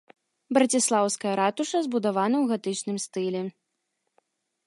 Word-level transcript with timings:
Браціслаўская 0.57 1.33
ратуша 1.41 1.77
збудавана 1.87 2.37
ў 2.39 2.45
гатычным 2.53 2.97
стылі. 3.05 3.41